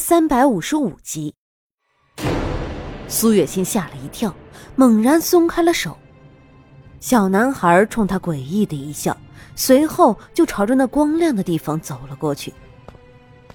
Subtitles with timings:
[0.00, 1.34] 三百五十五集，
[3.06, 4.34] 苏月心吓了一跳，
[4.74, 5.94] 猛然松开了手。
[7.00, 9.14] 小男孩冲他诡异的一笑，
[9.54, 12.52] 随后就朝着那光亮的地方走了过去。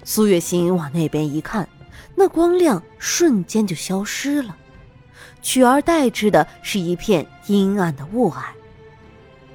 [0.04, 1.68] 苏月心往那边一看，
[2.14, 4.56] 那光亮瞬间就消失了，
[5.42, 8.44] 取而代之的是一片阴暗的雾霭。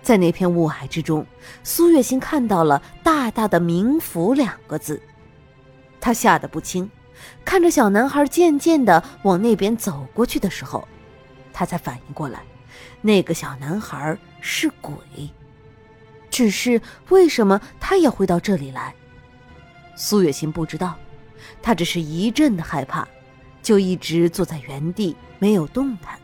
[0.04, 1.26] 在那片雾霭之中，
[1.64, 5.02] 苏月心看到了大大的“冥府”两个字。
[6.02, 6.90] 他吓得不轻，
[7.46, 10.86] 看着小男孩渐渐的往那边走过去的时候，
[11.54, 12.42] 他才反应过来，
[13.00, 14.94] 那个小男孩是鬼。
[16.32, 18.96] 只是为什么他也会到这里来？
[19.96, 20.96] 苏月心不知道，
[21.62, 23.08] 他只是一阵的害怕，
[23.62, 26.18] 就一直坐在原地没有动弹。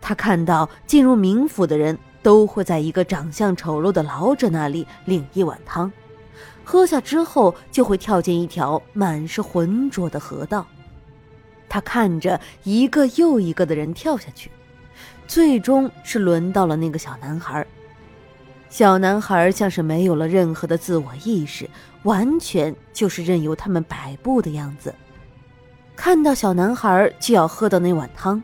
[0.00, 5.92] 他看到进入冥府的人都会在一个长相丑陋的老者那里领一碗汤。
[6.64, 10.66] 喝下之后，就会跳进一条满是浑浊的河道。
[11.68, 14.50] 他看着一个又一个的人跳下去，
[15.26, 17.66] 最终是轮到了那个小男孩。
[18.68, 21.68] 小男孩像是没有了任何的自我意识，
[22.04, 24.94] 完全就是任由他们摆布的样子。
[25.94, 28.42] 看到小男孩就要喝到那碗汤，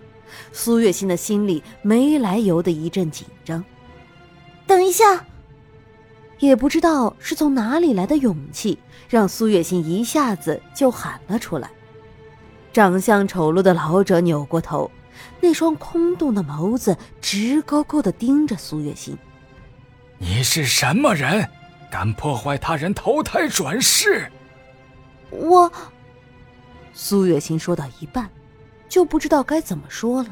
[0.52, 3.64] 苏月心的心里没来由的一阵紧张。
[4.66, 5.24] 等一下。
[6.38, 11.70] 也不知道是从哪里来的勇气，让苏月心一下子就喊了出来。
[12.72, 14.90] 长相丑陋的老者扭过头，
[15.40, 19.16] 那双空洞的眸子直勾勾的盯着苏月心。
[20.18, 21.48] 你是什么人？
[21.90, 24.30] 敢破坏他人投胎转世？
[25.30, 25.72] 我……
[26.92, 28.28] 苏月心说到一半，
[28.88, 30.28] 就不知道该怎么说了。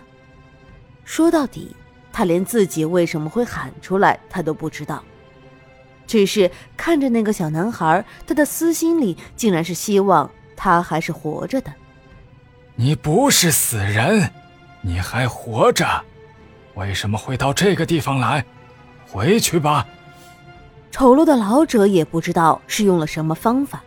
[1.04, 1.74] 说到底，
[2.12, 5.02] 他连自己为什么会喊出来，他都不知道。
[6.06, 11.72] 只是看着那个小男孩，他的私心里竟然是希望他还是活着的。
[12.74, 14.30] 你不是死人，
[14.80, 15.86] 你还活着，
[16.74, 18.44] 为什么会到这个地方来？
[19.08, 19.86] 回去吧。
[20.90, 23.82] 丑陋的老者也不知道是用了什么方法，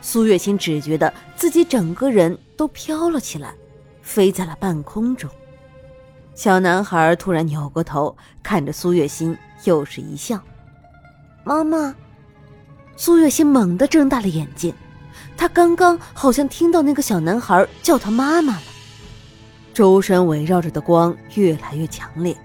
[0.00, 3.54] 苏月心只觉得自己整个人都飘了起来，
[4.02, 5.30] 飞在了半空中。
[6.34, 10.40] 小男孩突然扭过头，看着苏月心，又是一笑。
[11.48, 11.94] 妈妈，
[12.94, 14.70] 苏月心猛地睁大了眼睛，
[15.34, 18.62] 她刚刚好像听到那个小男孩叫她妈妈了。
[19.72, 22.36] 周身围绕着的光越来越强烈，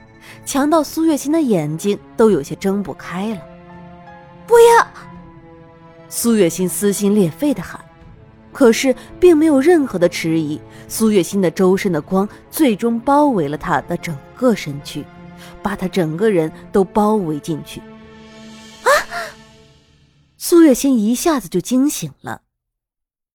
[0.46, 3.42] 强到苏月心的眼睛都有些睁不开了。
[4.48, 4.88] 不要！
[6.08, 7.78] 苏月心撕心裂肺的喊，
[8.54, 10.62] 可是并没有任何的迟疑。
[10.88, 15.04] 苏月心的周身的光最终包围了她的整个身躯，
[15.62, 17.82] 把她整个人都包围进去。
[20.46, 22.42] 苏月心一下子就惊醒了。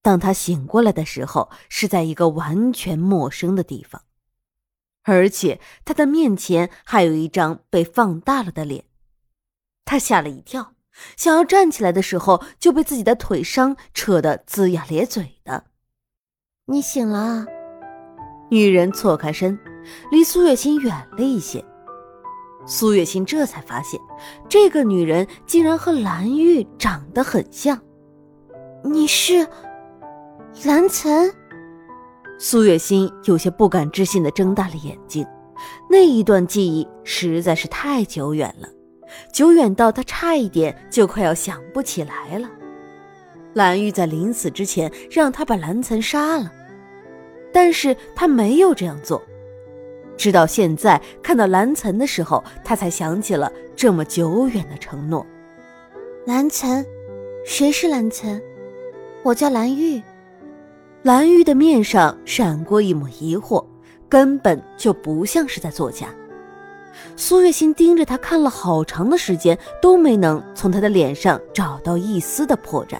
[0.02, 4.02] 当他醒过来的时候，是在一个完全陌生的地方，
[5.04, 8.84] 而且他的面前还有一张被放大了的脸。
[9.86, 10.74] 他吓了一跳，
[11.16, 15.64] 想要站起来的时候，就被自己的腿伤扯得龇牙咧嘴的。
[16.66, 17.46] 你醒了。
[18.50, 19.58] 女人错开身，
[20.10, 21.64] 离苏月心远了一些。
[22.68, 23.98] 苏月心这才发现，
[24.46, 27.80] 这个女人竟然和蓝玉长得很像。
[28.84, 29.46] 你是
[30.64, 31.32] 蓝岑？
[32.38, 35.26] 苏月心有些不敢置信的睁大了眼睛。
[35.90, 38.68] 那一段记忆实在是太久远了，
[39.32, 42.48] 久远到她差一点就快要想不起来了。
[43.54, 46.52] 蓝玉在临死之前让他把蓝岑杀了，
[47.50, 49.20] 但是他没有这样做。
[50.18, 55.24] 直到现在看到蓝岑的时候，他才想起了这么久远的承诺。
[56.26, 56.84] 蓝岑，
[57.46, 58.38] 谁是蓝岑？
[59.22, 60.02] 我叫蓝玉。
[61.02, 63.64] 蓝玉的面上闪过一抹疑惑，
[64.08, 66.08] 根本就不像是在作假。
[67.16, 72.98] 苏月心盯着他看了好长的时间，都没能从他的脸上找到一丝的破绽，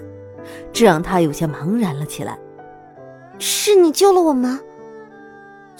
[0.73, 2.39] 这让他有些茫然了起来。
[3.41, 4.61] 是你救了我吗？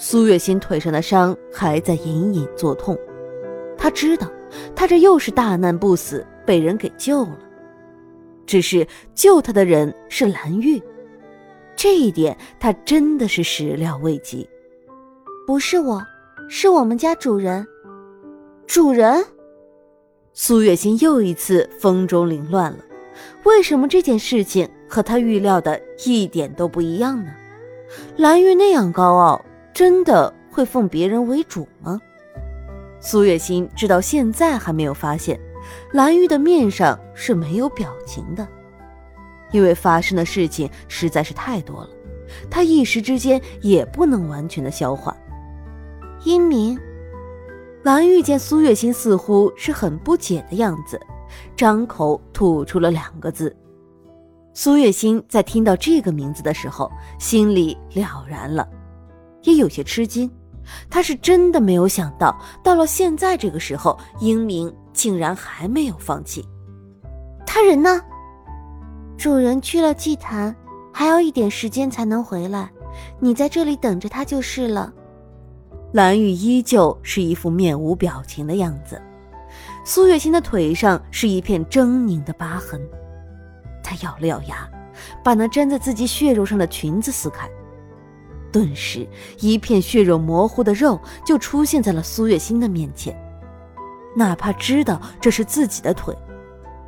[0.01, 2.97] 苏月心腿上的伤还在隐隐作痛，
[3.77, 4.31] 他知道，
[4.73, 7.37] 他这又是大难不死，被人给救了。
[8.45, 10.81] 只是救他的人是蓝玉，
[11.75, 14.49] 这一点他真的是始料未及。
[15.45, 16.01] 不是我，
[16.47, 17.67] 是我们家主人。
[18.67, 19.21] 主人，
[20.31, 22.77] 苏月心又一次风中凌乱了。
[23.43, 27.33] 为什么这件事情和他预料的一点都不一样呢？
[28.15, 29.43] 蓝玉那样高傲。
[29.73, 31.99] 真的会奉别人为主吗？
[32.99, 35.39] 苏月心直到现在还没有发现，
[35.93, 38.47] 蓝玉的面上是没有表情的。
[39.51, 41.89] 因为发生的事情实在是太多了，
[42.51, 45.15] 他一时之间也不能完全的消化。
[46.25, 46.77] 英明，
[47.83, 50.99] 蓝玉见苏月心似乎是很不解的样子，
[51.55, 53.55] 张口吐出了两个字。
[54.53, 58.67] 苏月心在听到这个名字的时候，心里了然了，
[59.43, 60.29] 也有些吃惊。
[60.89, 66.45] 他是真的没有想到，到了现在这个时候，英明竟然还没有放弃。
[67.45, 68.01] 他人呢？
[69.17, 70.55] 主人去了祭坛，
[70.93, 72.69] 还要一点时间才能回来。
[73.19, 74.93] 你在这里等着他就是了。
[75.93, 79.01] 蓝玉依旧是一副面无表情的样子。
[79.83, 82.79] 苏月心的腿上是一片狰狞的疤痕，
[83.83, 84.69] 她咬了咬牙，
[85.23, 87.49] 把那粘在自己血肉上的裙子撕开，
[88.51, 89.07] 顿时
[89.39, 93.15] 一片血肉模糊的肉就出现在了苏月心的面前。
[94.15, 96.15] 哪怕知道这是自己的腿。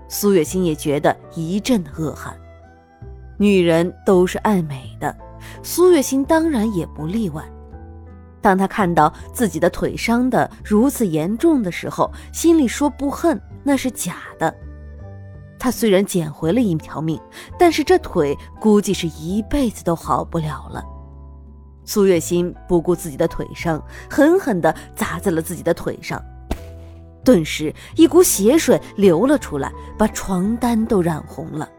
[0.10, 2.36] 苏月心也觉得一阵的恶寒。
[3.38, 5.16] 女人都是爱美的，
[5.64, 7.44] 苏月心当然也不例外。
[8.42, 14.54] 当她看到自己的腿伤得如此严重的时候，心里说不恨那是假的。
[15.58, 17.22] 她虽然捡回了一条命，
[17.58, 20.84] 但是这腿估计是一辈子都好不了了。
[21.84, 26.24] 苏月心不顾自己的腿伤，狠狠地砸在了自己的腿上。
[27.24, 31.70] 顿时，一股血水流了出来，把床单都染红了。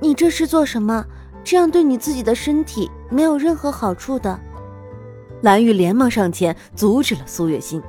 [0.00, 1.04] 你这是做什么？
[1.42, 4.38] 这样对你自己的身体没有任何好处的。
[5.42, 7.82] 蓝玉连忙上前阻止了苏月心。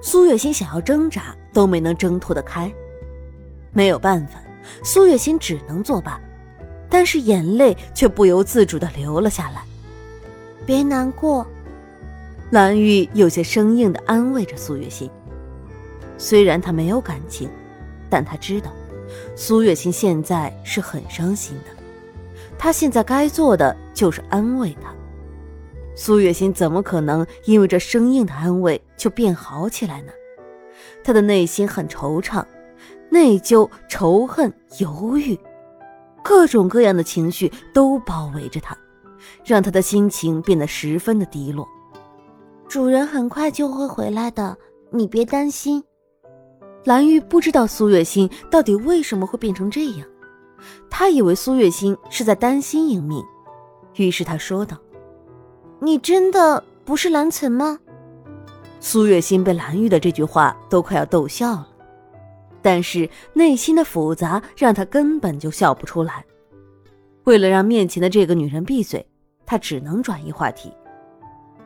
[0.00, 2.72] 苏月心想要挣扎，都没能挣脱得开。
[3.72, 4.40] 没有办法，
[4.84, 6.20] 苏月心只能作罢，
[6.88, 9.64] 但是眼泪却不由自主地流了下来。
[10.66, 11.46] 别难过，
[12.50, 15.10] 蓝玉有些生硬的安慰着苏月心。
[16.18, 17.48] 虽然他没有感情，
[18.08, 18.70] 但他知道，
[19.34, 21.82] 苏月心现在是很伤心的。
[22.58, 24.94] 他现在该做的就是安慰她。
[25.96, 30.12] 苏月心怎么可能因为这生硬的安慰就变好起来呢？
[31.02, 32.44] 他的内心很惆怅，
[33.10, 35.36] 内疚、仇恨、犹豫，
[36.22, 38.76] 各种各样的情绪都包围着他，
[39.44, 41.66] 让他的心情变得十分的低落。
[42.68, 44.56] 主人很快就会回来的，
[44.90, 45.82] 你别担心。
[46.84, 50.08] 蓝玉不知道苏月心到底为什么会变成这样，
[50.90, 53.22] 他以为苏月心是在担心英明，
[53.96, 54.76] 于是他说道
[55.80, 57.78] ：“你真的不是蓝岑吗？”
[58.80, 61.68] 苏月心被蓝玉的这句话都快要逗笑了，
[62.60, 66.24] 但是内心的复杂让他根本就笑不出来。
[67.24, 69.06] 为了让面前的这个女人闭嘴，
[69.52, 70.72] 他只能转移话题：“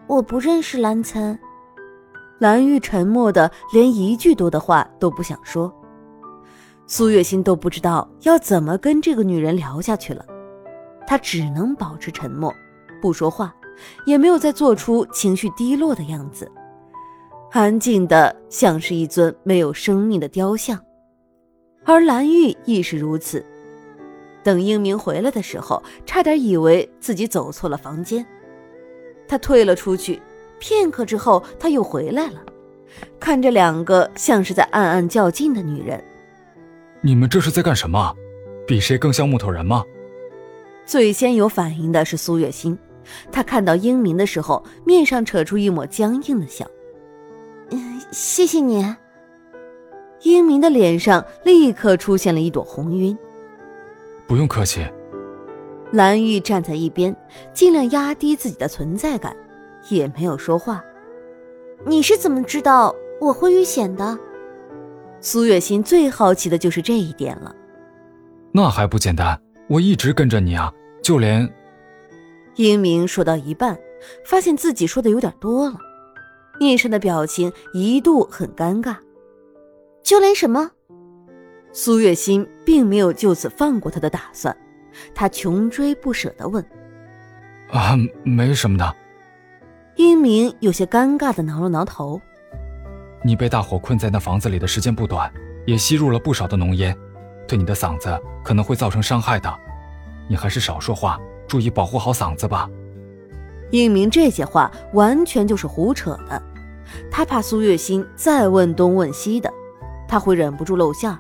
[0.09, 1.39] 我不认识蓝岑。”
[2.41, 5.73] 蓝玉沉默的，连一句多的话都不想说。
[6.89, 10.27] 苏月心都不知道要怎么跟这个女人聊下去了，
[11.07, 12.53] 她只能保持沉默，
[13.01, 13.55] 不说话，
[14.05, 16.51] 也没有再做出情绪低落的样子，
[17.53, 20.77] 安静的像是一尊没有生命的雕像。
[21.85, 23.47] 而蓝玉亦是如此。
[24.47, 28.25] 等英明回来的时候，差点以为自己走错了房间，
[29.27, 30.23] 他退了出去。
[30.61, 32.41] 片刻之后，他又回来了，
[33.19, 36.01] 看着两个像是在暗暗较劲的女人。
[37.01, 38.15] 你们这是在干什么？
[38.69, 39.85] 比谁更像木头人吗？
[40.87, 42.79] 最先有反应的是苏月心，
[43.33, 46.65] 她看到英明的时候，面上扯出一抹僵硬的笑。
[47.71, 48.95] 嗯，谢谢你。
[50.23, 53.19] 英明的脸上立刻出现了一朵红晕。
[54.27, 54.87] 不用客气。
[55.93, 57.17] 蓝玉站在一边，
[57.53, 59.37] 尽量压低自己的存在感。
[59.89, 60.85] 也没有说话。
[61.85, 64.19] 你是怎么知道我会遇险的？
[65.21, 67.55] 苏月心最好奇的就是这一点了。
[68.51, 69.41] 那还不简单？
[69.69, 71.49] 我一直跟着你啊，就连……
[72.57, 73.79] 英明说到一半，
[74.25, 75.77] 发现自己说的有点多了，
[76.59, 78.97] 面上的表情一度很尴尬。
[80.03, 80.71] 就连什么？
[81.79, 84.57] 苏月心并没有就此放过他的打算，
[85.15, 86.65] 他穷追不舍的问
[87.71, 88.97] ：“啊，没什么的。”
[89.97, 92.19] 英明有些尴尬的挠了挠头。
[93.23, 95.31] 你被大火困在那房子里的时间不短，
[95.67, 96.97] 也吸入了不少的浓烟，
[97.47, 99.55] 对你的嗓子可能会造成伤害的。
[100.31, 102.71] 你还是少说话，注意保护好嗓子吧。
[103.71, 106.43] 英明这些话完全就是胡扯的，
[107.11, 109.53] 他怕苏月心再问东问西的，
[110.09, 111.15] 他会忍不住露馅。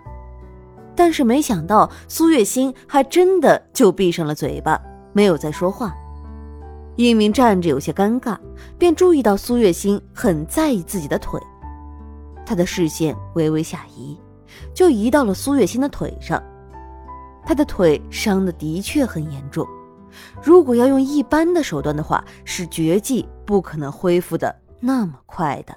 [0.96, 4.80] 但是没想到苏月心还真的就闭上了嘴巴，
[5.12, 5.94] 没有再说话。
[6.96, 8.38] 一鸣站着有些尴尬，
[8.78, 11.38] 便注意到苏月心很在意自己的腿，
[12.46, 14.16] 他的视线微微下移，
[14.72, 16.42] 就移到了苏月心的腿上。
[17.44, 19.66] 他的腿伤的的确很严重。
[20.42, 25.76] 如果要用一般的手段的话，是绝技不可能恢复的那么快的。